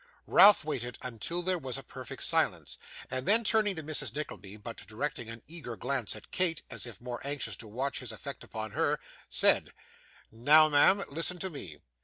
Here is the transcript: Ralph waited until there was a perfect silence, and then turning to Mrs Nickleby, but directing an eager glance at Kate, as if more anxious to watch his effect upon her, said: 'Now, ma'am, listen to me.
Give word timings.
Ralph 0.25 0.65
waited 0.65 0.97
until 1.03 1.43
there 1.43 1.59
was 1.59 1.77
a 1.77 1.83
perfect 1.83 2.23
silence, 2.23 2.79
and 3.11 3.27
then 3.27 3.43
turning 3.43 3.75
to 3.75 3.83
Mrs 3.83 4.15
Nickleby, 4.15 4.57
but 4.57 4.77
directing 4.87 5.29
an 5.29 5.43
eager 5.47 5.75
glance 5.75 6.15
at 6.15 6.31
Kate, 6.31 6.63
as 6.71 6.87
if 6.87 6.99
more 6.99 7.21
anxious 7.23 7.55
to 7.57 7.67
watch 7.67 7.99
his 7.99 8.11
effect 8.11 8.43
upon 8.43 8.71
her, 8.71 8.99
said: 9.29 9.73
'Now, 10.31 10.69
ma'am, 10.69 11.03
listen 11.07 11.37
to 11.37 11.51
me. 11.51 11.77